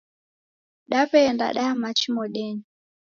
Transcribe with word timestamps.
Daw'eenda 0.89 1.47
daya 1.55 1.73
machi 1.81 2.09
modenyi. 2.15 2.63